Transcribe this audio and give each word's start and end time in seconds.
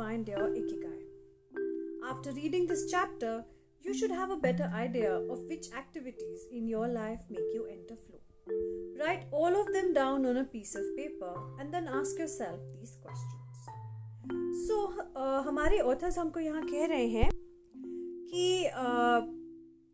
find 0.00 0.28
your 0.32 0.46
ikigai. 0.60 0.98
After 2.10 2.32
reading 2.32 2.66
this 2.66 2.84
chapter, 2.90 3.32
you 3.84 3.94
should 3.94 4.10
have 4.10 4.30
a 4.30 4.36
better 4.36 4.68
idea 4.74 5.12
of 5.14 5.40
which 5.50 5.66
activities 5.80 6.46
in 6.50 6.68
your 6.68 6.86
life 6.88 7.20
make 7.28 7.50
you 7.56 7.66
enter 7.72 7.96
flow. 7.96 8.20
Write 9.00 9.26
all 9.30 9.58
of 9.60 9.72
them 9.74 9.92
down 9.92 10.24
on 10.30 10.38
a 10.38 10.44
piece 10.44 10.74
of 10.74 10.86
paper 10.96 11.34
and 11.58 11.74
then 11.74 11.90
ask 11.98 12.18
yourself 12.18 12.60
these 12.78 12.94
questions. 13.02 13.36
So, 14.68 14.78
uh, 15.16 15.42
हमारे 15.48 15.78
authors 15.92 16.18
हमको 16.18 16.40
यहाँ 16.40 16.62
कह 16.66 16.86
रहे 16.86 17.06
हैं 17.08 17.28
कि 18.32 18.46
uh, 18.70 19.20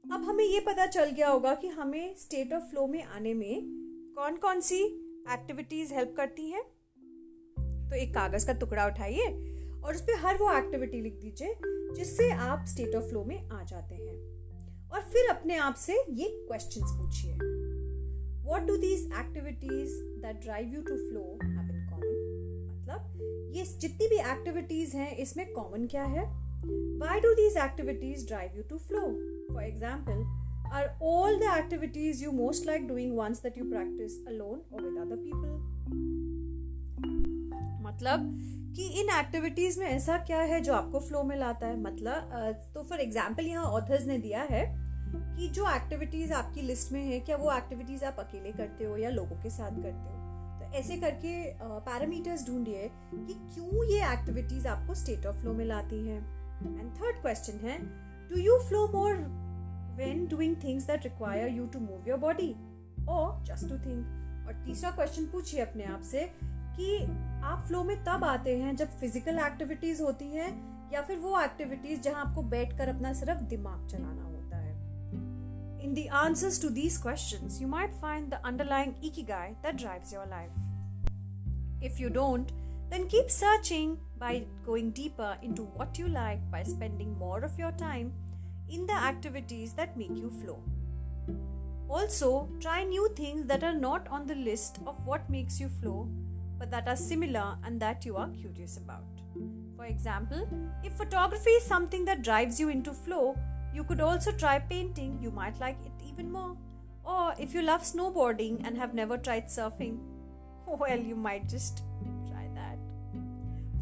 अब 0.04 0.24
हमें 0.24 0.44
ये 0.44 0.60
पता 0.66 0.86
चल 0.86 1.10
गया 1.10 1.28
होगा 1.28 1.54
कि 1.62 1.68
हमें 1.80 2.14
स्टेट 2.18 2.52
ऑफ़ 2.52 2.70
फ्लो 2.70 2.86
में 2.86 3.02
आने 3.02 3.34
में 3.34 3.62
कौन 4.16 4.36
कौन 4.46 4.60
सी 4.68 4.82
एक्टिविटीज़ 5.32 5.94
हेल्प 5.94 6.14
करती 6.16 6.50
हैं 6.50 6.62
तो 7.90 7.96
एक 7.96 8.14
कागज़ 8.14 8.46
का 8.46 8.52
टुकड़ा 8.60 8.86
उठाइए 8.86 9.26
और 9.86 9.94
उस 9.94 10.00
पर 10.02 10.18
हर 10.20 10.36
वो 10.36 10.50
एक्टिविटी 10.52 11.00
लिख 11.00 11.18
दीजिए, 11.20 11.54
जिससे 11.96 12.30
आप 12.30 12.64
स्टेट 12.68 12.94
ऑफ़ 12.94 13.04
फ्लो 13.08 13.24
में 13.24 13.36
आ 13.36 13.62
जाते 13.64 13.94
हैं। 13.94 14.14
और 14.92 15.02
फिर 15.12 15.28
अपने 15.30 15.56
आप 15.58 15.74
से 15.74 15.92
ये 15.92 16.28
क्वेश्चंस 16.48 16.92
पूछिए। 16.92 17.34
What 18.46 18.66
do 18.66 18.76
these 18.76 19.04
activities 19.20 19.94
that 20.22 20.40
drive 20.42 20.74
you 20.74 20.80
to 20.82 20.96
flow 20.98 21.22
common 21.42 22.16
मतलब 22.70 23.52
ये 23.56 23.64
जितनी 23.64 24.08
भी 24.08 24.16
एक्टिविटीज़ 24.32 24.96
हैं, 24.96 25.16
इसमें 25.16 25.52
कॉमन 25.52 25.86
क्या 25.86 26.04
है? 26.04 26.24
Why 27.00 27.20
do 27.20 27.32
these 27.34 27.56
activities 27.56 28.26
drive 28.26 28.56
you 28.56 28.62
to 28.68 28.78
flow 28.78 29.00
for 29.52 29.62
example 29.64 30.22
are 30.72 30.98
all 31.04 31.38
the 31.38 31.56
activities 31.58 32.24
you 32.24 32.32
most 32.32 32.66
like 32.66 32.86
doing 32.88 33.16
ones 33.18 33.42
that 33.42 33.58
you 33.58 33.64
practice 33.70 34.26
alone 34.26 34.62
और 34.72 34.82
with 34.82 35.00
other 35.00 35.16
people 35.16 35.52
मतलब 37.86 38.20
कि 38.76 38.86
इन 39.00 39.08
एक्टिविटीज़ 39.10 39.78
में 39.80 39.86
ऐसा 39.86 40.16
क्या 40.18 40.40
है 40.40 40.60
जो 40.60 40.72
आपको 40.74 41.00
फ्लो 41.00 41.22
में 41.22 41.36
लाता 41.36 41.66
है? 41.66 41.80
मतलब 41.80 42.72
तो 42.74 42.82
फॉर 42.82 43.00
एग्ज़ाम्पल 43.00 43.46
यहाँ 43.46 43.64
ऑथर्स 43.66 44.06
ने 44.06 44.18
दिया 44.18 44.42
है 44.50 44.64
कि 45.36 45.48
जो 45.48 45.70
एक्टिविटीज़ 45.70 46.32
आपकी 46.32 46.62
लिस्ट 46.62 46.92
में 46.92 47.02
है, 47.02 47.20
क्या 47.20 47.36
वो 47.36 47.52
एक्टिविटीज़ 47.52 48.04
आप 48.04 48.16
अकेले 48.18 48.52
करते 48.52 48.84
हो 48.84 48.96
या 48.96 49.10
लोगों 49.10 49.42
के 49.42 49.50
साथ 49.50 49.82
करते 49.82 49.88
हो? 49.88 50.14
तो 50.60 50.72
ऐसे 50.78 50.96
करके 50.96 51.34
पैरामीटर्स 51.62 52.46
ढूंढिए 52.46 52.90
कि 53.14 53.34
क्यों 53.54 53.84
ये 53.84 54.02
एक्टिविटीज़ 54.12 54.68
आपको 54.68 54.94
स्टेट 54.94 55.26
ऑफ़ 55.26 55.36
फ्लो 55.36 55.52
में 55.52 55.64
लाती 55.64 56.06
हैं? 56.06 56.20
एंड 56.78 56.92
थर्ड 56.96 57.20
क्वेश्चन 57.22 57.66
है 57.66 57.78
do 58.30 58.40
you 58.40 58.58
flow 58.68 58.86
more 58.88 59.14
when 59.96 60.26
doing 60.26 60.56
things 60.64 60.86
that 60.86 61.04
require 61.04 61.48
you 61.48 61.66
to 61.66 61.80
move 61.80 62.08
your 62.08 62.18
body 62.18 62.54
और 63.08 63.44
जस्ट 63.44 63.68
टू 63.68 63.78
थिंक 63.86 64.46
और 64.46 64.64
तीसरा 64.64 64.90
क्वेश्चन 64.90 65.26
पूछिए 65.26 65.60
अपने 65.60 65.84
आप 65.84 66.02
से 66.02 66.30
कि 66.70 66.98
आप 67.44 67.64
फ्लो 67.68 67.82
में 67.84 67.96
तब 68.04 68.24
आते 68.24 68.56
हैं 68.58 68.76
जब 68.76 68.88
फ़िज़िकल 68.90 69.38
एक्टिविटीज़ 69.38 70.02
होती 70.02 70.24
है 70.24 70.48
या 70.92 71.02
फिर 71.02 71.18
वो 71.18 71.40
एक्टिविटीज़ 71.40 72.00
जहाँ 72.00 72.24
आपको 72.24 72.42
बैठकर 72.42 72.88
अपना 72.88 73.12
सिर्फ़ 73.12 73.42
दिमाग 73.42 73.86
चलाना 73.88 74.22
होता 74.22 74.56
है। 74.56 74.72
In 75.84 75.94
the 75.94 76.06
answers 76.12 76.62
to 76.62 76.68
these 76.68 76.96
question 77.02 77.48
you 77.60 77.68
might 77.68 77.94
find 77.94 78.30
the 78.30 78.40
underlying 78.44 79.04
ikigai 79.04 79.50
that 79.66 79.82
your 80.12 80.26
life 80.26 81.84
if 81.84 82.00
you 82.02 82.08
don't 82.08 82.52
then 82.90 83.04
keep 83.04 83.28
searching 83.28 83.96
by 84.18 84.40
going 84.66 84.92
deeper 84.92 85.40
into 85.44 85.62
what 85.62 86.00
you 86.00 86.06
like 86.06 86.50
by 86.50 86.64
spending 86.64 87.16
more 87.16 87.44
of 87.44 87.60
your 87.60 87.72
time 87.72 88.06
in 88.70 88.86
the 88.86 89.00
activities 89.08 89.76
that 89.76 89.96
make 89.98 90.10
you 90.10 90.28
flow 90.28 90.62
also 91.94 92.30
try 92.60 92.84
new 92.84 93.08
things 93.08 93.46
that 93.46 93.64
are 93.64 93.74
not 93.74 94.08
on 94.08 94.26
the 94.26 94.30
list 94.30 94.86
of 94.86 95.02
what 95.02 95.30
makes 95.30 95.60
you 95.60 95.68
flow 95.68 96.25
but 96.59 96.69
that 96.71 96.87
are 96.87 96.95
similar 96.95 97.57
and 97.63 97.79
that 97.79 98.05
you 98.05 98.15
are 98.17 98.29
curious 98.29 98.77
about. 98.77 99.03
For 99.75 99.85
example, 99.85 100.47
if 100.83 100.93
photography 100.93 101.49
is 101.51 101.63
something 101.63 102.05
that 102.05 102.21
drives 102.21 102.59
you 102.59 102.69
into 102.69 102.93
flow, 102.93 103.35
you 103.73 103.83
could 103.83 104.01
also 104.01 104.31
try 104.31 104.59
painting, 104.59 105.17
you 105.21 105.31
might 105.31 105.59
like 105.59 105.77
it 105.85 106.07
even 106.07 106.31
more. 106.31 106.55
Or 107.03 107.33
if 107.39 107.53
you 107.53 107.61
love 107.61 107.81
snowboarding 107.81 108.65
and 108.65 108.77
have 108.77 108.93
never 108.93 109.17
tried 109.17 109.47
surfing, 109.47 109.97
well, 110.67 110.99
you 110.99 111.15
might 111.15 111.49
just 111.49 111.83
try 112.29 112.47
that. 112.55 112.77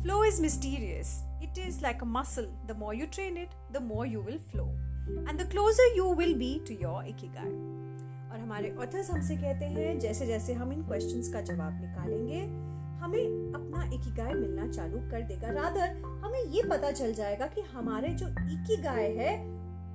Flow 0.02 0.24
is 0.24 0.40
mysterious. 0.40 1.24
It 1.42 1.58
is 1.58 1.82
like 1.82 2.02
a 2.02 2.06
muscle. 2.06 2.48
The 2.68 2.74
more 2.74 2.94
you 2.94 3.08
train 3.08 3.36
it, 3.38 3.50
the 3.74 3.80
more 3.80 4.06
you 4.06 4.22
will 4.22 4.40
flow. 4.52 4.70
And 5.28 5.40
the 5.40 5.46
closer 5.46 5.84
you 5.96 6.08
will 6.08 6.36
be 6.36 6.62
to 6.66 6.74
your 6.74 7.04
ikigai. 7.04 7.52
और 8.32 8.40
हमारे 8.40 8.70
authors 8.82 9.10
हमसे 9.12 9.36
कहते 9.36 9.66
हैं 9.66 10.00
जैसे 10.00 10.26
जैसे 10.26 10.54
हम 10.54 10.72
इन 10.74 10.82
questions 10.88 11.32
का 11.34 11.42
जवाब 11.42 11.80
निकालेंगे 11.82 12.42
हमें 13.05 13.53
अपना 13.55 13.83
इकिगाय 13.95 14.33
मिलना 14.35 14.67
चालू 14.67 14.99
कर 15.11 15.23
देगा। 15.23 15.49
रादर, 15.53 15.97
हमें 16.25 16.45
ये 16.45 16.63
पता 16.63 16.91
चल 16.91 17.13
जाएगा 17.15 17.47
कि 17.47 17.61
हमारे 17.73 18.09
जो 18.13 18.29
इकिगाय 18.29 19.09
है, 19.13 19.33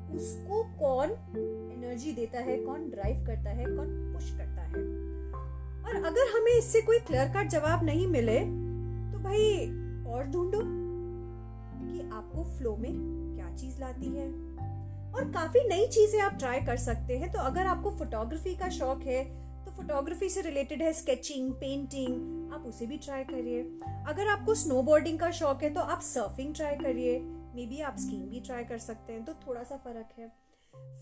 उसको 0.10 0.64
कौन 0.80 1.10
एनर्जी 1.10 2.12
देता 2.12 2.40
है, 2.40 2.58
कौन 2.58 2.90
ड्राइव 2.90 3.26
करता 3.28 3.50
है, 3.50 3.66
कौन 3.68 3.88
पुश 4.14 4.30
करता 4.32 4.62
है। 4.62 4.84
और 5.84 6.06
अगर 6.06 6.28
हमें 6.36 6.52
इससे 6.52 6.82
कोई 6.82 7.00
क्लियर 7.00 7.28
कट 7.28 7.50
जवाब 7.50 7.84
नहीं 7.84 8.08
मिले 8.08 8.40
तो 8.40 9.20
भाई 9.20 9.44
और 10.08 10.26
ढूंढो 10.26 10.62
कि 10.62 12.10
आपको 12.14 12.44
फ्लो 12.58 12.76
में 12.78 12.92
क्या 13.36 13.56
चीज़ 13.56 13.80
लाती 13.82 14.16
है। 14.18 14.28
और 15.14 15.32
काफ़ी 15.34 15.68
नई 15.70 15.88
चीज़ें 15.88 16.20
आप 16.22 16.38
ट्राई 16.40 16.60
कर 16.62 16.78
सकते 16.78 17.18
हैं। 17.18 17.32
तो 17.32 17.40
अगर 17.42 17.68
आपको 17.68 17.92
फोटोग्राफी 17.92 18.56
का 18.56 18.70
शौक 18.70 19.02
है 19.04 19.24
तो 19.66 19.72
फोटोग्राफी 19.72 20.30
से 20.30 20.42
रिलेटेड 20.42 20.82
है 20.82 20.94
स्केचिंग 20.94 21.52
पेंटिंग 21.54 22.39
आप 22.60 22.66
उसे 22.66 22.86
भी 22.86 22.98
ट्राई 22.98 23.24
करिए। 23.24 23.62
अगर 24.08 24.28
आपको 24.28 24.54
स्नोबोर्डिंग 24.56 25.20
का 25.20 25.30
शौक 25.32 25.62
है 25.64 25.70
तो 25.74 25.82
आप 25.82 26.02
सर्फिंग 26.02 26.54
ट्राई 26.56 26.76
करिए। 26.76 27.20
मे 27.56 27.66
बी 27.66 27.80
आप 27.82 27.96
स्कीइंग 28.00 28.30
भी 28.30 28.40
ट्राई 28.40 28.64
कर 28.64 28.78
सकते 28.80 29.14
हैं 29.14 29.24
तो 29.26 29.34
थोड़ा 29.48 29.64
सा 29.64 29.78
फ़र्क 29.78 30.10
है। 30.18 30.28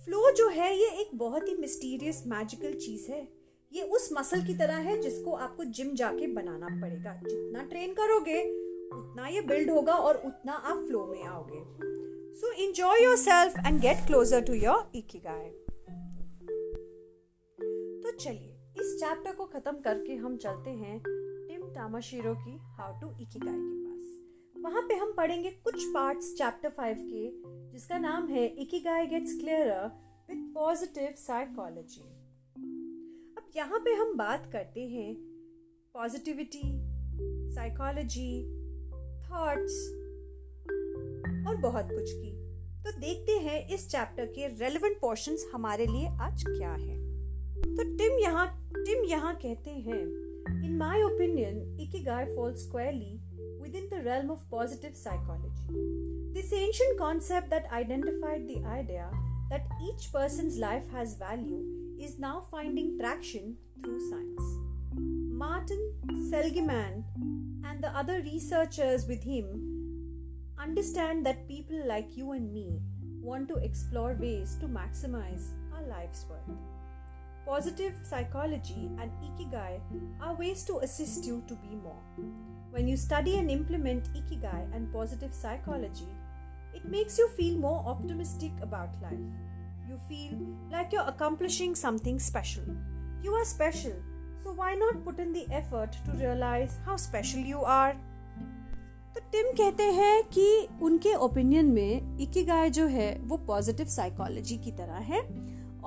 फ्लो 0.06 0.32
जो 0.32 0.48
है, 0.50 0.70
ये 0.76 0.88
एक 1.02 1.10
बहुत 1.16 1.48
ही 1.48 1.56
मिस्टीरियस 1.56 2.24
मैजिकल 2.28 2.74
चीज़ 2.76 3.12
है। 3.12 3.28
ये 3.72 3.84
उस 3.96 4.10
मसल 4.14 4.46
की 4.48 4.54
तरह 4.54 4.78
है, 4.82 5.00
जिसको 5.02 5.34
आपको 5.38 5.64
जिम 5.64 5.94
जाके 5.96 6.28
बनाना 6.28 6.68
पड़ेगा। 6.82 7.14
जितना 7.24 7.64
ट्रेन 7.64 7.94
करोगे, 7.94 8.42
उतना 8.94 9.28
ये 9.28 9.42
बिल्ड 9.44 9.70
होगा 9.70 9.94
और 9.94 10.22
उतना 10.26 10.54
आप 10.54 10.86
फ्लो 10.88 11.06
में 11.06 11.24
आओगे। 11.24 11.64
So 12.40 12.52
enjoy 12.64 13.04
yourself 13.18 13.60
and 13.68 13.80
get 13.82 14.06
closer 14.08 14.42
to 14.42 14.54
your 14.56 14.92
ikigai 14.96 15.50
तो 17.58 18.12
चलिए, 18.14 18.56
इस 18.80 18.98
चैप्टर 19.00 19.32
को 19.32 19.46
खत्म 19.46 19.80
करके 19.82 20.16
हम 20.16 20.38
चलते 20.38 20.70
हैं। 20.72 21.02
टामाशीरो 21.76 22.34
की 22.36 22.58
हाउ 22.78 23.00
टू 23.02 23.10
इकिगाय 23.22 23.56
के 23.56 23.76
वहाँ 24.62 24.82
पे 24.82 24.96
हम 24.96 25.12
पढ़ेंगे 25.14 25.50
कुछ 25.64 25.84
पार्ट्स 25.84 26.34
चैप्टर 26.38 26.70
फाइव 26.70 26.98
के, 27.00 27.30
जिसका 27.72 27.98
नाम 27.98 28.28
है 28.28 28.46
ikigai 28.62 29.08
gets 29.08 29.34
clearer 29.40 29.86
with 30.30 30.52
positive 30.56 31.14
psychology 31.18 32.02
अब 33.38 33.52
यहाँ 33.56 33.80
पे 33.80 33.94
हम 33.94 34.18
बात 34.18 34.50
करते 34.52 34.88
हैं 34.88 35.14
पॉजिटिविटी 35.94 36.62
साइकोलॉजी 37.56 38.32
थॉट्स 39.24 39.80
और 41.48 41.56
बहुत 41.62 41.92
कुछ 41.92 42.12
की। 42.12 42.36
तो 42.84 42.92
देखते 43.00 43.32
हैं 43.40 43.68
इस 43.68 43.90
चैप्टर 43.90 44.26
के 44.26 44.48
रेलेवेंट 44.48 45.00
पोर्शंस 45.02 45.50
हमारे 45.54 45.86
लिए 45.86 46.08
आज 46.22 46.44
क्या 46.48 46.72
है। 46.72 46.98
तो 47.76 47.84
टिम 47.98 48.20
यहाँ 48.20 48.48
टिम 48.76 49.04
यहाँ 49.06 49.36
कहते 49.36 49.72
हैं 49.72 50.27
In 50.64 50.78
my 50.78 50.98
opinion, 51.14 51.66
Ikigai 51.80 52.34
falls 52.36 52.64
squarely 52.64 53.20
within 53.60 53.88
the 53.90 54.02
realm 54.02 54.30
of 54.32 54.50
positive 54.50 54.96
psychology. 54.96 55.68
This 56.34 56.54
ancient 56.54 56.98
concept 56.98 57.50
that 57.50 57.72
identified 57.72 58.48
the 58.48 58.64
idea 58.66 59.10
that 59.50 59.68
each 59.82 60.12
person's 60.12 60.58
life 60.58 60.90
has 60.92 61.16
value 61.16 61.64
is 62.00 62.20
now 62.20 62.42
finding 62.52 62.98
traction 63.00 63.58
through 63.84 64.00
science. 64.10 64.44
Martin 64.96 65.94
Seligman 66.30 67.04
and 67.66 67.84
the 67.84 67.96
other 67.96 68.22
researchers 68.22 69.06
with 69.08 69.24
him 69.24 69.46
understand 70.60 71.26
that 71.26 71.48
people 71.48 71.88
like 71.88 72.16
you 72.16 72.32
and 72.32 72.54
me 72.54 72.80
want 73.22 73.48
to 73.50 73.56
explore 73.56 74.14
ways 74.14 74.56
to 74.62 74.68
maximize 74.68 75.50
our 75.74 75.84
life's 75.88 76.26
worth. 76.30 76.77
Positive 77.47 77.95
psychology 78.05 78.91
and 79.01 79.11
ikigai 79.29 79.81
are 80.21 80.35
ways 80.35 80.65
to 80.65 80.79
assist 80.79 81.27
you 81.27 81.43
to 81.49 81.55
be 81.57 81.75
more. 81.77 82.03
When 82.73 82.89
you 82.89 82.97
study 82.97 83.37
and 83.37 83.51
implement 83.51 84.09
Ikigai 84.15 84.75
and 84.75 84.91
positive 84.91 85.35
psychology, 85.35 86.09
it 86.73 86.87
makes 86.87 87.19
you 87.19 87.29
feel 87.37 87.59
more 87.59 87.85
optimistic 87.87 88.53
about 88.63 88.89
life. 89.03 89.27
You 89.87 89.99
feel 90.09 90.39
like 90.71 90.91
you're 90.91 91.07
accomplishing 91.07 91.75
something 91.75 92.19
special. 92.19 92.65
You 93.23 93.35
are 93.35 93.45
special, 93.45 93.93
so 94.43 94.55
why 94.55 94.73
not 94.73 95.05
put 95.05 95.19
in 95.19 95.35
the 95.35 95.47
effort 95.51 95.99
to 96.07 96.13
realize 96.13 96.79
how 96.87 96.97
special 96.97 97.41
you 97.41 97.61
are? 97.63 97.95
तो 99.15 99.21
Tim 99.33 99.53
कहते 99.57 99.91
हैं 99.93 100.23
कि 100.33 100.69
उनके 100.83 101.15
opinion 101.25 101.67
में 101.73 102.19
ikigai 102.21 102.71
जो 102.71 102.87
है 102.87 103.13
वो 103.29 103.37
positive 103.37 103.87
psychology 103.87 104.57
की 104.65 104.73
तरह 104.73 105.13
है 105.13 105.21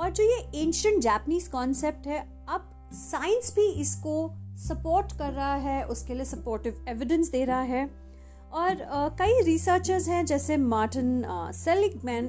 और 0.01 0.11
जो 0.11 0.25
ये 0.25 0.63
एंशंट 0.63 1.03
जापनीज 1.03 1.49
कॉन्सेप्ट 1.49 2.07
है 2.07 2.45
अब 2.49 2.91
साइंस 2.93 3.53
भी 3.57 3.71
इसको 3.71 4.31
सपोर्ट 4.57 5.19
कर 5.19 5.33
रहा 5.33 5.55
है 5.55 5.87
उसके 5.87 6.15
लिए 6.15 6.25
सपोर्टिव 6.25 6.85
एविडेंस 6.89 7.31
दे 7.31 7.45
रहा 7.45 7.61
है। 7.61 7.91
और 8.53 8.71
uh, 8.75 9.19
कई 9.19 9.43
रिसर्चर्स 9.43 10.09
हैं 10.09 10.27
जैसे 10.27 10.57
मार्टिन 10.57 11.25
सेलिगमैन 11.53 12.27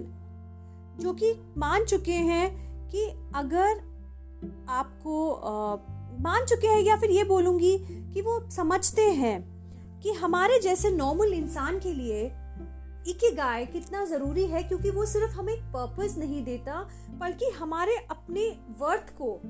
जो 0.99 1.13
कि 1.13 1.33
मान 1.57 1.85
चुके 1.85 2.13
हैं 2.13 2.71
कि 2.87 3.05
अगर 3.35 3.81
आपको 4.69 5.29
uh, 5.29 5.91
मान 6.21 6.45
चुके 6.45 6.67
हैं 6.67 6.81
या 6.81 6.95
फिर 6.95 7.11
ये 7.11 7.23
बोलूँगी 7.23 7.77
कि 8.13 8.21
वो 8.21 8.49
समझते 8.49 9.01
हैं 9.01 9.51
कि 9.99 10.11
हमारे 10.11 10.59
जैसे 10.59 10.89
नॉर्मल 10.89 11.33
इंसान 11.33 11.79
के 11.79 11.93
लिए 11.93 12.31
गाय 13.07 13.65
कितना 13.65 14.05
ज़रूरी 14.05 14.45
है 14.45 14.63
क्योंकि 14.63 14.89
वो 14.89 15.05
सिर्फ़ 15.05 15.31
हमें 15.31 15.55
पर्पस 15.55 16.17
नहीं 16.17 16.43
देता, 16.43 16.89
बल्कि 17.09 17.45
हमारे 17.45 17.95
अपने 17.95 18.59
वर्थ 18.79 19.09
को 19.17 19.41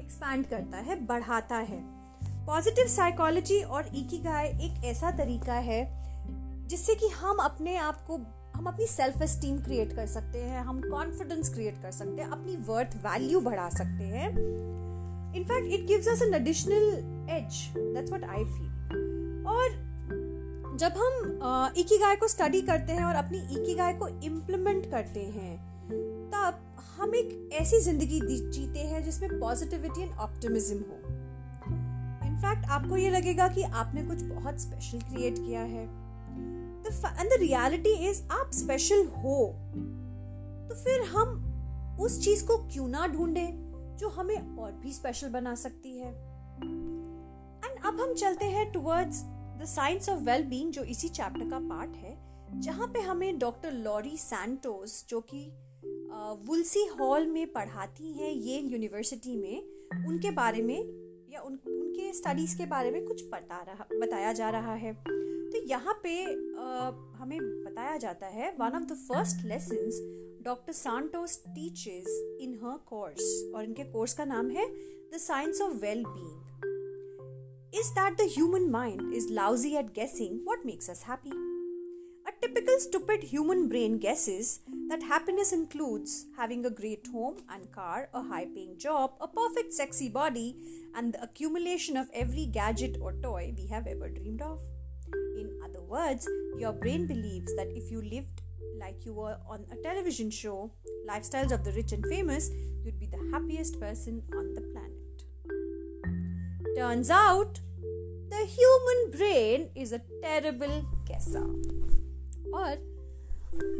एक्सपैंड 0.00 0.46
करता 0.46 0.78
है, 0.78 1.06
बढ़ाता 1.06 1.56
है। 1.56 2.00
पॉजिटिव 2.46 2.86
साइकोलॉजी 2.86 3.62
और 3.62 3.82
गाय 4.14 4.46
एक 4.46 4.84
ऐसा 4.84 5.10
तरीका 5.10 5.54
है 5.54 6.00
जिससे 6.68 6.94
कि 6.94 7.08
हम 7.08 7.36
अपने 7.36 7.76
आप 7.76 8.04
को, 8.06 8.16
हम 8.54 8.66
अपनी 8.66 8.86
सेल्फ 8.86 9.22
एस्टीम 9.22 9.58
क्रिएट 9.58 9.92
कर 9.92 10.06
सकते 10.06 10.38
हैं, 10.38 10.60
हम 10.60 10.80
कॉन्फिडेंस 10.80 11.54
क्रिएट 11.54 11.82
कर 11.82 11.90
सकते 11.90 12.22
हैं, 12.22 12.30
अपनी 12.30 12.56
वर्थ 12.56 12.96
वैल्यू 12.96 13.40
बढ़ा 13.40 13.68
सकते 13.68 14.04
हैं। 14.04 14.30
In fact 15.34 15.72
it 15.72 15.86
gives 15.86 16.08
us 16.08 16.22
an 16.22 16.34
additional 16.34 16.82
edge 17.30 17.72
that's 17.76 18.10
what 18.10 18.24
I 18.24 18.44
feel 18.44 19.44
और 19.48 19.89
जब 20.80 20.92
हम 20.92 21.40
गाय 22.00 22.16
को 22.16 22.28
स्टडी 22.28 22.60
करते 22.62 22.92
हैं 22.92 23.04
और 23.04 23.14
अपनी 23.14 23.74
गाय 23.74 23.92
को 23.92 24.08
इम्प्लीमेंट 24.08 24.90
करते 24.90 25.20
हैं, 25.20 25.56
तब 26.30 26.60
हम 26.96 27.14
एक 27.14 27.50
ऐसी 27.52 27.80
ज़िंदगी 27.80 28.20
जीते 28.50 28.78
हैं 28.78 29.04
जिसमें 29.04 29.40
पॉजिटिविटी 29.40 30.02
एंड 30.02 30.12
ऑप्टिमिज्म 30.12 30.76
हो। 30.76 30.96
इनफैक्ट 32.28 32.64
आपको 32.64 32.96
ये 32.96 33.10
लगेगा 33.10 33.48
कि 33.48 33.62
आपने 33.62 34.02
कुछ 34.02 34.22
बहुत 34.22 34.60
स्पेशल 34.60 34.98
क्रिएट 34.98 35.38
किया 35.38 35.60
है। 35.60 35.84
एंड 37.20 37.30
द 37.30 37.40
रियलिटी 37.40 37.92
इज़ 38.10 38.22
आप 38.30 38.50
स्पेशल 38.52 39.06
हो। 39.06 39.46
तो 40.68 40.74
फिर 40.74 41.02
हम 41.02 41.98
उस 42.00 42.24
चीज़ 42.24 42.46
को 42.46 42.56
क्यों 42.56 42.88
ना 42.88 43.06
ढूंढे 43.06 43.48
जो 43.96 44.08
हमें 44.08 44.56
और 44.56 44.72
भी 44.72 44.92
स्पेशल 44.92 45.28
बना 45.28 45.54
सकती 45.54 45.98
है? 45.98 46.08
एंड 47.64 47.84
अब 47.84 48.00
हम 48.00 48.14
चलते 48.14 48.46
हैं 48.46 48.72
towards 48.72 49.24
the 49.60 49.64
science 49.64 50.08
of 50.08 50.20
well 50.20 50.42
being 50.42 50.72
जो 50.72 50.84
इसी 50.84 51.08
चैप्टर 51.08 51.50
का 51.50 51.58
पार्ट 51.58 51.96
है 51.96 52.18
जहाँ 52.60 52.86
पे 52.86 53.00
हमें 53.00 53.38
डॉक्टर 53.38 53.72
लॉरी 53.72 54.16
सैंटोस 54.16 55.06
जो 55.08 55.20
कि 55.20 55.52
वुलसी 56.46 56.84
हॉल 56.86 57.26
में 57.26 57.52
पढ़ाती 57.52 58.12
हैं 58.12 58.30
ये 58.32 58.58
यूनिवर्सिटी 58.58 59.36
में 59.36 59.62
उनके 60.08 60.30
बारे 60.30 60.62
में 60.62 60.78
या 61.32 61.40
उन 61.40 61.58
उनके 61.66 62.12
स्टडीज़ 62.12 62.58
के 62.58 62.66
बारे 62.66 62.90
में 62.90 63.04
कुछ 63.06 63.24
बता 63.24 63.62
रहा 63.62 63.86
बताया 64.00 64.32
जा 64.32 64.50
रहा 64.50 64.74
है। 64.74 64.94
तो 65.50 65.66
यहाँ 65.66 66.00
पे 66.02 66.24
आ, 66.24 66.88
हमें 67.16 67.38
बताया 67.40 67.96
जाता 67.96 68.26
है 68.26 68.50
one 68.50 68.76
of 68.76 68.84
the 68.84 68.92
first 68.92 69.44
lesson 69.44 70.40
doctor 70.44 70.72
Santos 70.72 71.42
teaches 71.48 72.38
in 72.40 72.60
her 72.64 72.78
course 72.86 73.52
और 73.54 73.64
इनके 73.64 73.84
कोर्स 73.84 74.14
का 74.14 74.24
नाम 74.24 74.50
है 74.50 74.68
the 75.14 75.18
science 75.18 75.60
of 75.60 75.72
well 75.72 76.04
being 76.04 76.49
is 77.72 77.92
that 77.94 78.16
the 78.16 78.24
human 78.24 78.70
mind 78.70 79.12
is 79.14 79.30
lousy 79.30 79.76
at 79.76 79.94
guessing 79.94 80.40
what 80.44 80.64
makes 80.64 80.88
us 80.88 81.02
happy. 81.04 81.30
A 82.26 82.32
typical 82.42 82.78
stupid 82.78 83.22
human 83.22 83.68
brain 83.68 83.98
guesses 83.98 84.60
that 84.88 85.02
happiness 85.02 85.52
includes 85.52 86.26
having 86.36 86.66
a 86.66 86.70
great 86.70 87.06
home 87.12 87.36
and 87.48 87.70
car, 87.70 88.08
a 88.12 88.22
high 88.22 88.46
paying 88.46 88.76
job, 88.76 89.12
a 89.20 89.28
perfect 89.28 89.72
sexy 89.72 90.08
body, 90.08 90.56
and 90.94 91.14
the 91.14 91.22
accumulation 91.22 91.96
of 91.96 92.08
every 92.12 92.46
gadget 92.46 92.96
or 93.00 93.12
toy 93.22 93.54
we 93.56 93.66
have 93.68 93.86
ever 93.86 94.08
dreamed 94.08 94.42
of. 94.42 94.60
In 95.38 95.50
other 95.64 95.82
words, 95.82 96.28
your 96.58 96.72
brain 96.72 97.06
believes 97.06 97.54
that 97.54 97.68
if 97.70 97.90
you 97.90 98.02
lived 98.02 98.42
like 98.80 99.04
you 99.04 99.14
were 99.14 99.38
on 99.48 99.64
a 99.70 99.76
television 99.82 100.30
show, 100.30 100.72
Lifestyles 101.08 101.52
of 101.52 101.64
the 101.64 101.72
Rich 101.72 101.92
and 101.92 102.04
Famous, 102.06 102.50
you'd 102.84 102.98
be 102.98 103.06
the 103.06 103.30
happiest 103.32 103.78
person 103.78 104.22
on 104.36 104.54
the 104.54 104.60
planet. 104.60 104.69
Turns 106.70 107.10
out, 107.10 107.58
the 108.30 108.46
human 108.46 109.10
brain 109.10 109.70
is 109.74 109.92
a 109.92 110.00
terrible 110.22 110.74
guesser. 111.06 111.46
और 112.54 112.76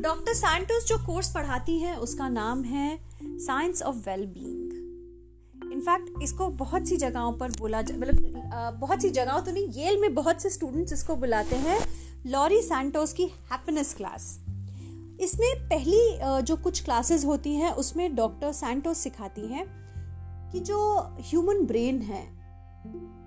doctor 0.02 0.34
Santos 0.34 0.86
जो 0.86 0.96
course 1.06 1.30
पढ़ाती 1.34 1.78
हैं 1.78 1.96
उसका 1.98 2.28
नाम 2.28 2.62
है 2.64 2.98
science 3.22 3.82
of 3.82 3.96
well 4.08 4.24
being 4.28 5.72
in fact 5.72 6.22
इसको 6.22 6.48
बहुत 6.56 6.88
सी 6.88 6.96
जगहों 6.96 7.32
पर 7.32 7.50
बोला 7.58 7.80
मतलब 7.80 8.78
बहुत 8.80 9.02
सी 9.02 9.10
जगहों 9.10 9.40
तो 9.40 9.52
नहीं 9.52 9.68
येल 9.76 10.00
में 10.00 10.14
बहुत 10.14 10.42
से 10.42 10.50
स्टूडेंट्स 10.50 10.92
इसको 10.92 11.16
बुलाते 11.16 11.56
हैं 11.58 11.78
लॉरी 12.26 12.60
सैंटोस 12.62 13.12
की 13.12 13.26
हैप्पीनेस 13.52 13.94
क्लास 13.94 14.26
इसमें 15.20 15.68
पहली 15.68 16.42
जो 16.42 16.56
कुछ 16.56 16.84
क्लासेस 16.84 17.24
होती 17.24 17.54
हैं 17.54 17.72
उसमें 17.74 18.14
डॉक्टर 18.16 18.52
सैंटोस 18.52 18.98
सिखाती 18.98 19.46
हैं 19.46 19.66
कि 20.52 20.60
जो 20.60 20.78
ह्यूमन 21.20 21.64
ब्रेन 21.66 22.00
है 22.02 22.39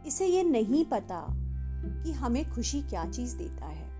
इसे 0.08 0.26
ये 0.26 0.44
नहीं 0.44 0.86
पता 0.86 1.26
कि 2.04 2.12
हमें 2.12 2.50
खुशी 2.52 2.82
क्या 2.82 3.06
चीज़ 3.12 3.36
देता 3.38 3.66
है। 3.66 3.92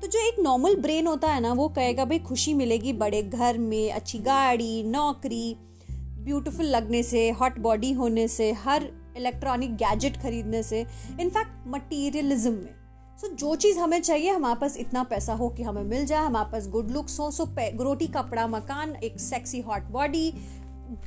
तो 0.00 0.06
जो 0.06 0.18
एक 0.18 0.38
नॉर्मल 0.40 0.76
ब्रेन 0.76 1.06
होता 1.06 1.32
है 1.32 1.40
ना 1.40 1.52
वो 1.52 1.68
कहेगा 1.68 2.04
भाई 2.04 2.18
खुशी 2.18 2.54
मिलेगी 2.54 2.92
बड़े 2.92 3.22
घर 3.22 3.58
में 3.58 3.92
अच्छी 3.92 4.18
गाड़ी 4.18 4.82
नौकरी 4.82 5.56
ब्यूटीफुल 5.90 6.66
लगने 6.66 7.02
से 7.02 7.30
हॉट 7.30 7.58
बॉडी 7.58 7.92
होने 7.92 8.28
से 8.28 8.52
हर 8.52 8.88
इलेक्ट्रॉनिक 9.16 9.76
गैजेट 9.76 10.16
खरीदने 10.16 10.62
से 10.62 10.86
इनफैक्ट 11.20 11.66
मटीरियलिज्म 11.66 12.52
में। 12.52 12.74
सो 13.18 13.26
so, 13.26 13.34
जो 13.34 13.54
चीज़ 13.56 13.78
हमें 13.78 14.02
चाहिए 14.02 14.30
हमारे 14.30 14.60
पास 14.60 14.76
इतना 14.76 15.02
पैसा 15.02 15.34
हो 15.34 15.48
कि 15.48 15.62
हमें 15.62 15.82
मिल 15.82 16.06
जाए 16.06 16.24
हमारे 16.24 16.52
पास 16.52 16.68
गुड 16.68 16.90
लुक्स 16.90 17.20
हो 17.20 17.30
सो 17.30 17.44
रोटी 17.82 18.06
कपड़ा 18.06 18.46
मकान 18.46 18.96
एक 18.96 19.20
sexy 19.20 19.60
hot 19.60 19.82
body 19.82 20.32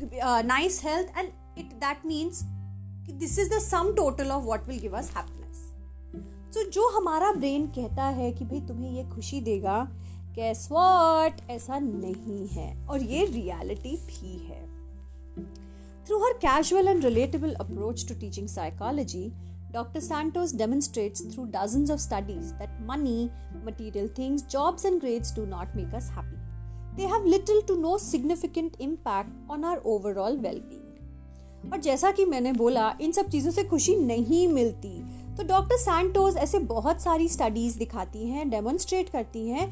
nice 0.01 0.81
health 0.85 1.17
and 1.17 1.29
it 1.57 1.65
that 1.65 2.05
means 2.05 2.43
कि 3.05 3.13
this 3.13 3.37
is 3.39 3.49
the 3.49 3.59
sum 3.59 3.93
total 3.93 4.31
of 4.31 4.43
what 4.43 4.67
will 4.67 4.79
give 4.79 4.97
us 4.97 5.11
happiness 5.17 5.57
so 6.55 6.69
जो 6.71 6.87
हमारा 6.89 7.31
ब्रेन 7.33 7.67
कहता 7.67 8.03
है 8.17 8.31
कि 8.31 8.45
भाई 8.45 8.61
तुम्हें 8.61 8.91
ये 8.91 9.03
खुशी 9.09 9.41
देगा 9.41 9.77
गेस 10.35 10.67
व्हाट 10.71 11.41
ऐसा 11.49 11.79
नहीं 11.79 12.47
है। 12.47 12.87
और 12.87 13.03
ये 13.03 13.25
रियलिटी 13.25 13.95
भी 14.07 14.37
है। 14.47 14.59
Through 16.07 16.19
her 16.19 16.33
casual 16.37 16.87
and 16.87 17.03
relatable 17.05 17.53
approach 17.53 18.07
to 18.09 18.15
teaching 18.19 18.47
psychology 18.47 19.31
doctor 19.73 19.99
Santos 19.99 20.55
demonstrates 20.55 21.25
through 21.33 21.45
dozen 21.55 21.91
of 21.91 21.99
studies 21.99 22.53
that 22.53 22.77
money 22.89 23.29
material 23.65 24.09
things 24.17 24.45
jobs 24.51 24.85
and 24.85 24.99
grades 25.01 25.35
do 25.35 25.45
not 25.45 25.75
make 25.75 25.93
us 25.95 26.09
happy 26.09 26.95
they 26.95 27.07
have 27.07 27.25
little 27.25 27.61
to 27.67 27.75
no 27.81 27.97
significant 27.97 28.81
impact 28.81 29.51
on 29.51 29.63
our 29.63 29.81
overall 29.85 30.37
wellbeing 30.37 30.80
और 31.65 31.79
जैसा 31.79 32.11
कि 32.11 32.25
मैंने 32.25 32.51
बोला, 32.53 32.93
इन 33.01 33.11
सब 33.11 33.29
चीज़ों 33.29 33.51
से 33.51 33.63
खुशी 33.63 33.95
नहीं 33.95 34.47
मिलती। 34.47 34.89
तो 35.37 35.43
डॉक्टर 35.43 35.77
सैंटोज 35.77 36.37
ऐसे 36.37 36.59
बहुत 36.59 37.01
सारी 37.01 37.27
स्टडीज़ 37.29 37.77
दिखाती 37.79 38.27
हैं 38.27 38.49
डेमोन्स्ट्रेट 38.49 39.09
करती 39.09 39.47
हैं 39.49 39.69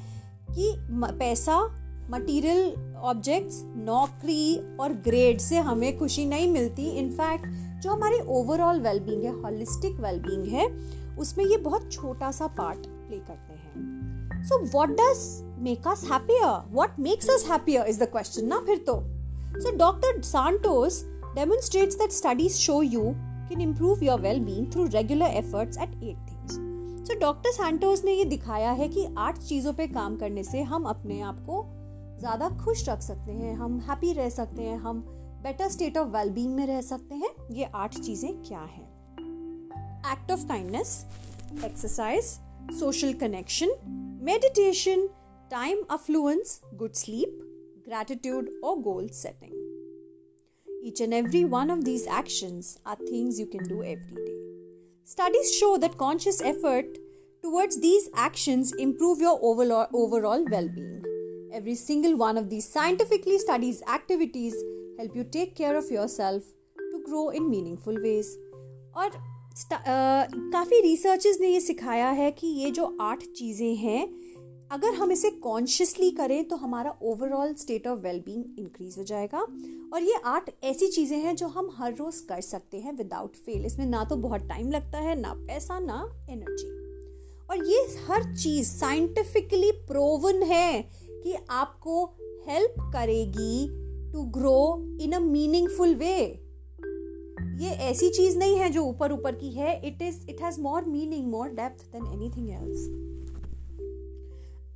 कि 0.51 0.71
पैसा 1.19 1.59
मटेरियल 2.11 2.95
ऑब्जेक्ट्स 2.97 3.61
नौकरी 3.77 4.77
और 4.79 4.93
ग्रेड 5.05 5.39
से 5.39 5.57
हमें 5.57 5.97
खुशी 5.99 6.25
नहीं 6.25 6.47
मिलती। 6.51 6.89
इनफैक्ट 6.89 7.45
जो 7.83 7.91
हमारी 7.91 8.19
ओवरऑल 8.29 8.79
वेलबींग 8.79 9.23
है 9.23 9.41
हॉलिस्टिक 9.41 9.99
वेलबींग 9.99 10.45
है, 10.45 10.67
उसमें 11.17 11.45
ये 11.45 11.57
बहुत 11.57 11.91
छोटा 11.91 12.31
सा 12.31 12.47
पार्ट 12.47 12.87
प्ले 12.87 13.17
करते 13.17 13.53
हैं। 13.53 14.43
So 14.43 14.59
what 14.77 14.89
does 14.91 15.27
make 15.59 15.87
us 15.87 16.03
happier 16.11 16.73
what 16.73 16.99
makes 16.99 17.29
us 17.29 17.45
happier 17.51 17.85
is 17.85 17.99
the 17.99 18.07
question 18.07 18.45
ना 18.45 18.59
फिर 18.65 18.77
तो। 18.87 18.99
So 19.59 19.75
doctor 19.77 20.21
Santos 20.21 21.03
demonstrates 21.39 21.95
that 21.95 22.11
studies 22.11 22.55
show 22.59 22.81
you 22.81 23.03
can 23.49 23.61
improve 23.61 24.01
your 24.03 24.17
well-being 24.17 24.65
through 24.71 24.87
regular 24.87 25.27
efforts 25.41 25.77
at 25.77 25.93
eight 26.01 26.17
things. 26.29 26.55
So 27.07 27.15
doctor 27.19 27.51
Santos 27.51 28.03
ने 28.05 28.13
ये 28.13 28.25
दिखाया 28.25 28.71
है 28.71 28.87
कि 28.87 29.05
आठ 29.17 29.37
चीज़ों 29.37 29.73
पे 29.73 29.87
काम 29.87 30.17
करने 30.17 30.43
से 30.43 30.61
हम 30.61 30.83
अपने 30.83 31.19
आप 31.21 31.39
को 31.39 31.63
ज़्यादा 32.19 32.49
खुश 32.65 32.87
रख 32.89 33.01
सकते 33.01 33.31
हैं, 33.31 33.53
हम 33.55 33.79
हैप्पी 33.79 34.11
रह 34.13 34.29
सकते 34.29 34.61
हैं, 34.61 34.77
हम 34.77 34.99
बेटर 35.43 35.69
स्टेट 35.69 35.97
ऑफ़ 35.97 36.07
वेलबींग 36.07 36.53
में 36.55 36.65
रह 36.67 36.81
सकते 36.81 37.15
हैं 37.15 37.29
ये 37.51 37.69
आठ 37.75 37.99
चीज़ें 37.99 38.31
क्या 38.43 38.61
हैं 38.61 38.87
act 40.13 40.31
of 40.31 40.47
kindness 40.47 41.05
exercise 41.65 42.25
social 42.79 43.13
connection 43.13 43.75
meditation 44.23 45.07
time 45.51 45.83
affluence 45.91 46.59
good 46.73 46.93
sleep 46.93 47.45
gratitude 47.87 48.49
or 48.61 48.73
goal 48.83 49.07
setting. 49.11 49.68
Each 50.82 51.00
and 51.00 51.14
every 51.14 51.44
one 51.44 51.70
of 51.70 51.84
these 51.84 52.06
actions 52.06 52.78
are 52.84 52.96
things 52.96 53.38
you 53.38 53.46
can 53.46 53.64
do 53.64 53.82
every 53.82 54.14
day. 54.14 54.34
Studies 55.04 55.54
show 55.56 55.76
that 55.78 55.96
conscious 55.96 56.40
effort 56.42 56.98
towards 57.42 57.80
these 57.80 58.08
actions 58.14 58.72
improve 58.78 59.20
your 59.20 59.38
overall, 59.42 59.86
overall 59.92 60.44
well-being. 60.50 61.02
Every 61.52 61.74
single 61.74 62.16
one 62.16 62.36
of 62.36 62.50
these 62.50 62.68
scientifically 62.68 63.38
studied 63.38 63.76
activities 63.88 64.54
help 64.98 65.14
you 65.16 65.24
take 65.24 65.54
care 65.56 65.76
of 65.76 65.90
yourself 65.90 66.42
to 66.78 67.02
grow 67.06 67.30
in 67.30 67.48
meaningful 67.50 68.02
ways. 68.02 68.36
और 68.96 69.10
काफ़ी 70.52 70.80
researches 70.80 71.38
ने 71.40 71.48
ये 71.48 71.60
सिखाया 71.60 72.08
है 72.10 72.30
कि 72.30 72.46
ये 72.46 72.70
जो 72.70 72.96
आठ 73.00 73.24
चीज़ें 73.36 73.74
हैं 73.76 74.06
अगर 74.71 74.93
हम 74.93 75.11
इसे 75.11 75.29
कॉन्शियसली 75.43 76.09
करें 76.11 76.43
तो 76.47 76.55
हमारा 76.55 76.93
overall 77.01 77.53
state 77.53 77.87
of 77.87 77.99
wellbeing 77.99 78.59
increase 78.59 78.97
हो 78.97 79.03
जाएगा। 79.03 79.39
और 79.93 80.03
ये 80.03 80.19
आठ 80.25 80.49
ऐसी 80.63 80.87
चीज़ें 80.87 81.17
हैं 81.17 81.35
जो 81.35 81.47
हम 81.47 81.69
हर 81.77 81.95
रोज़ 81.95 82.21
कर 82.27 82.41
सकते 82.41 82.79
हैं 82.79 82.93
विदाउट 82.97 83.35
फेल 83.35 83.65
इसमें 83.65 83.85
ना 83.85 84.03
तो 84.03 84.15
बहुत 84.17 84.47
टाइम 84.49 84.71
लगता 84.71 84.97
है, 84.97 85.19
ना 85.21 85.33
पैसा, 85.37 85.79
ना 85.79 86.27
एनर्जी 86.29 86.67
और 87.49 87.65
ये 87.65 87.79
हर 88.07 88.23
चीज़ 88.35 88.67
साइंटिफिकली 88.69 89.71
प्रोवन 89.87 90.43
है 90.43 90.81
कि 91.03 91.35
आपको 91.49 92.05
हेल्प 92.47 92.75
करेगी 92.93 93.67
to 94.13 94.23
grow 94.37 94.59
in 95.01 95.11
a 95.11 95.19
meaningful 95.21 95.95
way 95.95 96.15
ये 97.59 97.69
ऐसी 97.89 98.09
चीज़ 98.09 98.37
नहीं 98.37 98.57
है 98.57 98.69
जो 98.69 98.83
ऊपर 98.83 99.11
ऊपर 99.11 99.35
की 99.35 99.51
है। 99.51 99.75
It 99.87 100.01
is 100.01 100.25
it 100.29 100.41
has 100.41 100.59
more 100.61 100.85
meaning 100.85 101.27
more 101.27 101.49
depth 101.51 101.91
than 101.91 102.05
anything 102.13 102.49
else 102.49 102.87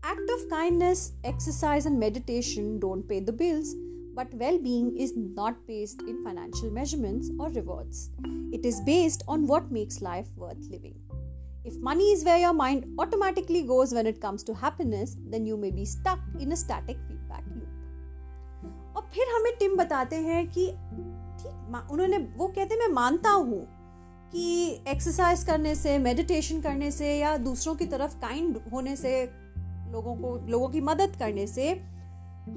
act 0.04 0.30
of 0.36 0.50
kindness 0.50 1.14
exercise 1.24 1.86
and 1.86 1.98
meditation 1.98 2.78
don't 2.78 3.08
pay 3.08 3.20
the 3.22 3.32
bills 3.32 3.74
but 4.14 4.34
well-being 4.34 4.96
is 4.98 5.14
not 5.16 5.56
based 5.66 6.02
in 6.02 6.22
financial 6.26 6.70
measurements 6.70 7.30
or 7.40 7.50
rewards 7.52 8.10
it 8.52 8.66
is 8.66 8.82
based 8.82 9.24
on 9.28 9.48
what 9.48 9.72
makes 9.72 10.02
life 10.02 10.28
worth 10.36 10.66
living 10.70 10.96
if 11.64 11.78
money 11.78 12.12
is 12.12 12.26
where 12.26 12.38
your 12.38 12.54
mind 12.54 12.86
automatically 13.00 13.62
goes 13.62 13.94
when 13.94 14.06
it 14.06 14.20
comes 14.20 14.44
to 14.44 14.54
happiness 14.54 15.16
then 15.30 15.46
you 15.46 15.56
may 15.56 15.72
be 15.72 15.86
stuck 15.86 16.20
in 16.40 16.52
a 16.52 16.58
static 16.66 16.98
feedback 17.08 17.46
loop 17.56 17.70
और 18.96 19.02
फिर 19.14 19.28
हमें 19.36 19.52
Tim 19.60 19.76
बताते 19.78 20.16
हैं 20.26 20.46
कि 20.48 20.66
ठीक 21.40 21.88
उन्होंने 21.92 22.18
वो 22.38 22.48
कहते 22.48 22.76
मैं 22.80 22.88
मानता 22.94 23.30
हूँ 23.30 23.62
कि 24.34 24.44
एक्सरसाइज 24.92 25.44
करने 25.44 25.74
से 25.76 25.98
मेडिटेशन 26.00 26.62
करने 26.62 26.92
से 26.92 27.18
या 27.20 27.36
दूसरों 27.48 27.76
की 27.76 27.86
तरफ़ 27.86 28.16
काइंड 28.22 28.58
होने 28.74 28.96
से 28.96 29.14
लोगों 29.94 30.16
को, 30.16 30.48
लोगों 30.48 30.70
की 30.70 30.82
मदद 30.82 31.16
करने 31.20 31.48
से 31.48 31.70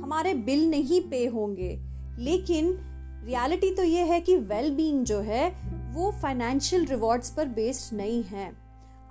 हमारे 0.02 0.34
बिल 0.34 0.70
नहीं 0.70 1.00
पे 1.00 1.26
होंगे। 1.26 1.80
लेकिन 2.18 2.78
रियलिटी 3.24 3.74
तो 3.74 3.82
ये 3.82 4.02
है 4.04 4.20
कि 4.20 4.36
वेल 4.36 4.76
बीइंग 4.76 5.04
जो 5.04 5.20
है, 5.20 5.50
वो 5.94 6.12
फाइनेंशियल 6.12 6.86
रिवॉर्ड्स 6.86 7.30
पर 7.30 7.48
बेस्ड 7.48 7.96
नहीं 7.96 8.24
है। 8.24 8.56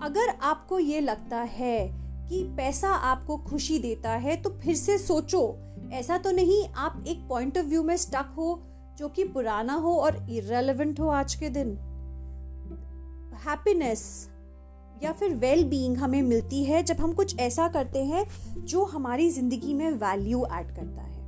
अगर 0.01 0.29
आपको 0.41 0.79
ये 0.79 1.01
लगता 1.01 1.38
है 1.38 2.05
कि 2.29 2.44
पैसा 2.44 2.89
आपको 2.89 3.38
खुशी 3.38 3.79
देता 3.79 4.10
है 4.10 4.36
तो 4.36 4.50
फिर 4.50 4.75
से 4.75 4.98
सोचो। 4.98 5.58
ऐसा 5.94 6.17
तो 6.17 6.32
नहीं, 6.32 6.67
आप 6.67 7.03
एक 7.08 7.27
पॉइंट 7.27 7.58
ऑफ़ 7.58 7.65
व्यू 7.65 7.84
में 7.84 7.98
स्टक 7.98 8.34
हो, 8.38 8.63
जो 8.98 9.08
कि 9.08 9.24
पुराना 9.24 9.74
हो 9.74 9.94
और 9.94 10.27
इरेलीवेंट 10.29 11.00
हो 11.00 11.08
आज 11.08 11.36
के 11.36 11.50
दिन। 11.50 11.70
हैप्पीनेस 13.48 14.29
या 15.03 15.11
फिर 15.11 15.33
वेल 15.33 15.63
बीइंग 15.69 15.97
हमें 15.97 16.21
मिलती 16.21 16.63
है 16.65 16.81
जब 16.83 16.97
हम 16.97 17.13
कुछ 17.13 17.37
ऐसा 17.39 17.67
करते 17.67 18.03
हैं 18.05 18.25
जो 18.57 18.83
हमारी 18.83 19.29
ज़िंदगी 19.29 19.73
में 19.73 19.89
वैल्यू 19.91 20.45
ऐड 20.45 20.75
करता 20.75 21.01
है। 21.01 21.23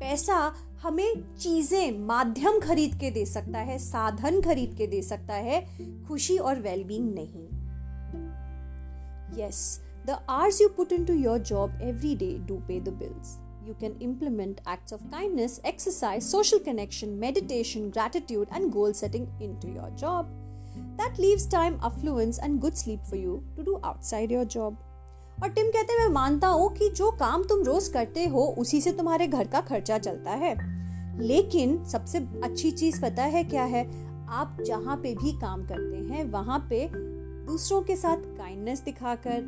पैसा 0.00 0.36
हमें 0.82 1.36
चीज़ें 1.36 1.98
माध्यम 1.98 2.58
खरीद 2.60 2.94
के 3.00 3.10
दे 3.10 3.24
सकता 3.26 3.58
है 3.58 3.78
साधन 3.78 4.40
खरीद 4.40 4.74
के 4.78 4.86
दे 4.86 5.02
सकता 5.02 5.34
है 5.34 5.60
खुशी 6.08 6.38
और 6.38 6.60
वेल 6.60 6.84
बीइंग 6.84 7.14
नहीं। 7.14 7.46
Yes 9.40 9.80
the 10.06 10.18
hours 10.30 10.60
you 10.60 10.68
put 10.68 10.92
in 10.92 11.04
to 11.04 11.14
your 11.14 11.38
job 11.38 11.80
every 11.82 12.14
day 12.16 12.36
do 12.48 12.56
pay 12.68 12.80
the 12.80 12.98
bills 12.98 13.38
you 13.66 13.74
can 13.80 13.92
implement 14.02 14.58
acts 14.66 14.92
of 14.92 15.04
kindness, 15.10 15.52
exercise, 15.64 16.26
social 16.26 16.60
connection, 16.60 17.12
meditation, 17.18 17.86
gratitude, 17.90 18.50
and 18.52 18.70
goal 18.72 18.92
setting 18.92 19.28
into 19.40 19.70
your 19.76 19.86
job. 20.02 20.26
That 20.96 21.18
leaves 21.18 21.46
time, 21.46 21.78
affluence, 21.82 22.38
and 22.38 22.60
good 22.60 22.76
sleep 22.76 23.00
for 23.04 23.16
you 23.16 23.42
to 23.56 23.64
do 23.64 23.80
outside 23.84 24.30
your 24.30 24.44
job. 24.46 24.76
और 25.42 25.48
Tim 25.48 25.66
कहते 25.66 25.92
हैं 25.92 26.00
मैं 26.00 26.14
मानता 26.14 26.48
हूँ 26.48 26.68
कि 26.74 26.88
जो 26.88 27.10
काम 27.10 27.42
तुम 27.44 27.62
रोज 27.64 27.88
करते 27.88 28.26
हो 28.26 28.42
उसी 28.58 28.80
से 28.80 28.92
तुम्हारे 28.92 29.26
घर 29.26 29.46
का 29.46 29.60
खर्चा 29.60 29.98
चलता 29.98 30.30
है 30.30 30.54
लेकिन 31.20 31.84
सबसे 31.84 32.18
अच्छी 32.44 32.70
चीज़ 32.70 33.00
पता 33.02 33.22
है 33.22 33.42
क्या 33.44 33.64
है 33.64 33.84
आप 34.32 34.56
जहाँ 34.66 34.96
पे 34.96 35.14
भी 35.14 35.32
काम 35.32 35.66
करते 35.66 36.14
हैं 36.14 36.24
वहाँ 36.24 36.58
पे 36.70 36.88
दूसरों 36.92 37.82
के 37.82 37.96
साथ 37.96 38.16
काइंडनेस 38.38 38.80
दिखाकर 38.80 39.42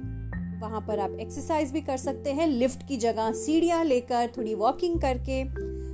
वहाँ 0.63 0.81
पर 0.81 0.99
आप 0.99 1.17
एक्सरसाइज 1.21 1.73
भी 1.73 1.81
कर 1.81 1.97
सकते 1.97 2.33
हैं 2.33 2.47
लिफ्ट 2.47 2.87
की 2.89 2.97
जगह 2.97 3.33
सीढ़ियाँ 3.37 3.85
लेकर 3.85 4.33
थोड़ी 4.37 4.55
वॉकिंग 4.55 5.01
करके 5.01 5.45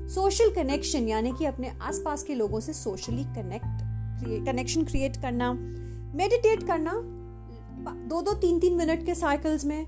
सोशल 0.09 0.51
कनेक्शन 0.51 1.09
यानी 1.09 1.33
कि 1.33 1.45
अपने 1.45 1.73
आसपास 1.83 2.23
के 2.23 2.35
लोगों 2.35 2.61
से 2.61 2.73
सोशली 2.73 3.25
कनेक्ट 3.25 3.92
कनेक्शन 4.21 4.85
क्रिएट 4.85 5.17
करना 5.17 5.53
मेडिटेट 6.17 6.63
करना, 6.63 6.93
दो 8.09 8.23
दो 8.23 8.33
तीन 8.33 8.59
तीन 8.61 8.75
मिनट 8.75 9.07
के 9.07 9.15
साइकिल्स 9.15 9.65
में 9.65 9.81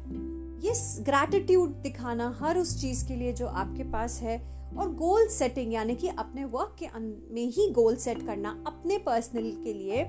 ये 0.61 0.73
ग्रैटिट्यूड 1.05 1.71
दिखाना 1.71 2.37
हर 2.41 2.59
उस 2.59 2.81
चीज़ 2.81 3.07
के 3.09 3.17
लिए 3.17 3.33
जो 3.33 3.47
आपके 3.47 3.83
पास 3.83 4.21
है 4.23 4.39
और 4.77 4.95
गोल 4.95 5.29
सेटिंग 5.29 5.75
यानी 5.75 5.95
कि 5.95 6.09
अपने 6.09 6.45
वर्क 6.45 6.77
के 6.79 6.87
में 7.35 7.47
ही 7.47 7.71
गोल 7.71 7.97
सेट 7.97 8.27
करना 8.27 8.65
अपने 8.67 8.99
पर्सनल 8.99 9.51
के 9.65 9.73
लिए 9.73 10.07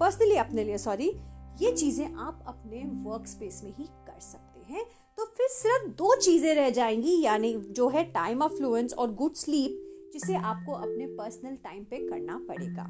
पर्सनली 0.00 0.36
अपने 0.36 0.64
लिए 0.64 0.78
सॉरी 0.78 1.12
ये 1.62 1.72
चीज़ें 1.72 2.14
आप 2.14 2.44
अपने 2.46 2.78
वर्क 3.10 3.26
स्पेस 3.26 3.60
में 3.64 3.72
ही 3.78 3.84
कर 3.84 4.20
सकते 4.20 4.72
हैं। 4.72 4.84
तो 5.18 5.24
फिर 5.24 5.48
सिर्फ़ 5.48 5.88
दो 5.88 6.16
चीज़ें 6.16 6.54
रह 6.54 6.70
जाएँगी, 6.70 7.22
यानी 7.22 7.54
जो 7.70 7.88
है 7.88 8.04
टाइम 8.04 8.42
ऑफ़ 8.42 8.52
फ्लुएंस 8.52 8.92
और 8.92 9.14
गुड 9.14 9.34
स्लीप 9.34 9.81
जिसे 10.13 10.35
आपको 10.51 10.73
अपने 10.73 11.07
पर्सनल 11.17 11.55
टाइम 11.63 11.83
पे 11.91 11.97
करना 12.07 12.37
पड़ेगा 12.49 12.87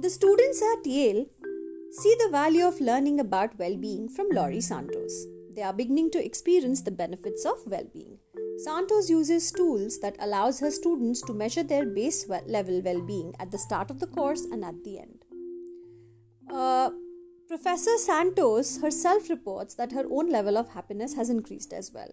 the 0.00 0.08
students 0.18 0.62
at 0.62 0.86
Yale 0.86 1.26
see 1.96 2.12
the 2.20 2.28
value 2.30 2.62
of 2.66 2.78
learning 2.80 3.20
about 3.20 3.52
well-being 3.56 4.06
from 4.08 4.30
Laurie 4.36 4.60
Santos. 4.60 5.18
They 5.56 5.62
are 5.62 5.72
beginning 5.72 6.10
to 6.14 6.22
experience 6.28 6.80
the 6.86 6.90
benefits 6.90 7.44
of 7.44 7.60
well-being. 7.66 8.18
Santos 8.64 9.08
uses 9.08 9.52
tools 9.52 9.98
that 10.00 10.16
allows 10.18 10.58
her 10.60 10.70
students 10.70 11.22
to 11.22 11.32
measure 11.32 11.62
their 11.62 11.86
base 11.86 12.26
level 12.28 12.82
well-being 12.82 13.34
at 13.38 13.52
the 13.52 13.58
start 13.58 13.90
of 13.90 14.00
the 14.00 14.06
course 14.08 14.44
and 14.44 14.64
at 14.64 14.82
the 14.82 14.98
end. 14.98 15.24
Uh, 16.52 16.90
Professor 17.46 17.96
Santos 17.98 18.78
herself 18.78 19.30
reports 19.30 19.74
that 19.74 19.92
her 19.92 20.04
own 20.10 20.30
level 20.30 20.56
of 20.56 20.70
happiness 20.70 21.14
has 21.14 21.30
increased 21.30 21.72
as 21.72 21.92
well. 21.92 22.10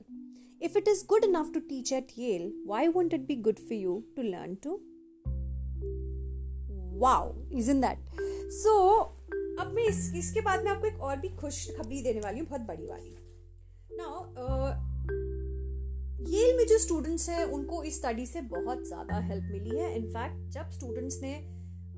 If 0.61 0.75
it 0.75 0.89
is 0.89 1.03
good 1.03 1.25
enough 1.25 1.53
to 1.53 1.61
teach 1.61 1.93
at 1.93 2.17
Yale, 2.17 2.51
why 2.65 2.89
won't 2.89 3.13
it 3.13 3.27
be 3.29 3.37
good 3.37 3.59
for 3.59 3.75
you 3.75 4.05
to 4.17 4.23
learn 4.23 4.57
too? 4.57 4.81
Wow, 6.95 7.35
isn't 7.51 7.83
that? 7.83 7.99
So, 8.63 8.73
अब 9.61 9.73
मैं 9.75 9.85
इस, 9.85 10.13
इसके 10.17 10.41
बाद 10.41 10.65
में 10.65 10.71
आपको 10.71 10.87
एक 10.87 11.01
और 11.01 11.17
भी 11.17 11.29
खुश 11.37 11.67
खबरी 11.77 12.01
देने 12.03 12.21
वाली 12.21 12.41
हूँ 12.41 12.49
बहुत 12.49 12.61
बड़ी 12.61 12.87
वाली 12.87 13.15
नाउ 14.01 14.25
येल 16.31 16.57
में 16.57 16.67
जो 16.67 16.79
स्टूडेंट्स 16.79 17.29
हैं 17.29 17.45
उनको 17.45 17.83
इस 17.83 17.97
स्टडी 17.97 18.27
से 18.27 18.41
बहुत 18.55 18.87
ज़्यादा 18.89 19.19
हेल्प 19.27 19.45
मिली 19.53 19.79
है 19.79 19.95
इनफैक्ट 19.97 20.51
जब 20.55 20.71
स्टूडेंट्स 20.71 21.21
ने 21.23 21.35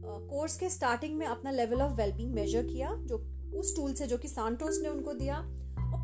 कोर्स 0.04 0.54
uh, 0.54 0.60
के 0.60 0.68
स्टार्टिंग 0.70 1.16
में 1.18 1.26
अपना 1.26 1.50
लेवल 1.50 1.82
ऑफ़ 1.82 1.96
वेलबींग 2.00 2.34
मेजर 2.34 2.66
किया 2.66 2.94
जो 3.06 3.24
उस 3.54 3.74
टूल 3.76 3.94
से 3.94 4.06
जो 4.06 4.18
कि 4.18 4.28
सांटोस 4.28 4.80
ने 4.82 4.88
उनको 4.88 5.12
दिया 5.12 5.40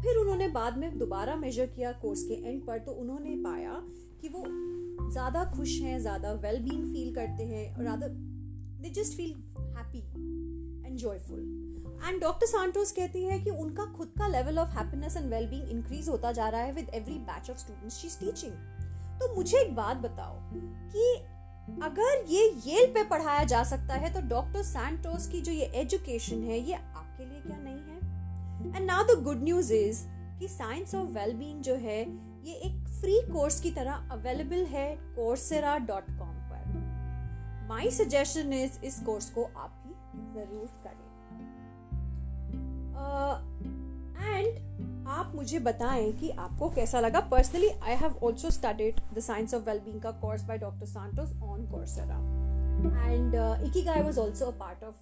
फिर 0.04 0.16
उन्होंने 0.16 0.48
बाद 0.48 0.78
में 0.78 0.98
दोबारा 0.98 1.36
मेजर 1.36 1.66
किया 1.66 1.92
कोर्स 1.92 2.22
के 2.22 2.34
एंड 2.34 2.66
पर 2.66 2.78
तो 2.78 2.92
उन्होंने 2.92 3.36
पाया 3.36 3.82
कि 4.20 4.28
वो 4.28 4.44
ज़्यादा 5.10 5.44
खुश 5.44 5.80
हैं, 5.80 6.00
ज़्यादा 6.00 6.32
वेल 6.32 6.62
बींग 6.62 6.84
फील 6.92 7.14
करते 7.14 7.44
हैं 7.44 7.76
और 7.76 7.84
rather 7.84 8.08
they 8.82 8.90
just 8.90 9.16
feel 9.16 9.32
happy 9.60 9.98
and 10.86 10.96
joyful 10.96 11.40
and 12.08 12.20
doctor 12.20 12.46
Santos 12.46 12.92
कहती 12.92 13.22
है 13.22 13.40
कि 13.40 13.50
उनका 13.50 13.84
खुद 13.84 14.08
का 14.08 14.28
level 14.28 14.58
of 14.58 14.68
happiness 14.68 15.16
and 15.16 15.30
well 15.30 15.46
being 15.46 15.68
increase 15.68 16.08
होता 16.08 16.32
जा 16.32 16.48
रहा 16.48 16.60
है 16.60 16.72
with 16.72 16.90
every 16.94 17.14
batch 17.14 17.50
of 17.50 17.58
students 17.58 17.96
she 17.96 18.08
is 18.08 18.18
teaching 18.18 18.52
तो 19.20 19.34
मुझे 19.34 19.58
एक 19.58 19.74
बात 19.76 19.96
बताओ 19.96 20.40
कि 20.92 21.22
अगर 21.82 22.24
ये 22.28 22.46
येल 22.66 22.86
पे 22.86 23.04
पढ़ाया 23.04 23.44
जा 23.44 23.64
सकता 23.64 23.94
है 23.94 24.14
तो 24.14 24.28
डॉक्टर 24.28 24.62
सैंटोस 24.62 25.28
की 25.28 25.40
जो 25.40 25.52
ये 25.52 25.64
एजुकेशन 25.64 26.42
है, 26.42 26.58
ये 26.58 26.74
and 28.66 28.84
now 28.86 29.04
the 29.04 29.22
good 29.24 29.42
news 29.42 29.72
is 29.74 30.04
कि 30.38 30.48
साइंस 30.48 30.94
ऑफ़ 30.94 31.08
वेलबींग 31.18 31.60
जो 31.62 31.74
है 31.76 32.00
ये 32.44 32.54
एक 32.66 32.88
फ्री 33.00 33.20
कोर्स 33.32 33.60
की 33.60 33.70
तरह 33.70 34.08
अवेलेबल 34.12 34.64
है 34.66 34.88
कोर्सेरा 35.16 35.76
डॉट 35.88 36.06
कॉम 36.18 36.34
पर। 36.50 37.66
माई 37.68 37.90
सजेशन 37.92 38.52
इज़ 38.52 38.78
इस 38.86 39.00
कोर्स 39.06 39.30
को 39.30 39.44
आप 39.44 39.82
भी 39.86 39.94
ज़रूर 40.34 40.68
करें। 40.84 41.02
एंड 44.16 44.46
uh, 44.46 45.08
आप 45.08 45.32
मुझे 45.34 45.58
बताएँ 45.58 46.12
कि 46.12 46.30
आपको 46.30 46.68
कैसा 46.74 47.00
लगा। 47.00 47.20
Personally 47.30 47.68
I 47.68 47.94
have 47.96 48.18
also 48.24 48.50
studied 48.50 49.00
the 49.14 49.20
science 49.20 49.54
of 49.54 49.62
wellbeing 49.66 50.00
का 50.02 50.10
course 50.20 50.42
by 50.48 50.58
doctor 50.58 50.86
Santos 50.86 51.36
on 51.42 51.66
Coursera 51.70 52.16
and 53.04 53.34
ikigai 53.66 54.02
was 54.02 54.18
also 54.18 54.46
a 54.46 54.58
part 54.58 54.84
of 54.84 54.94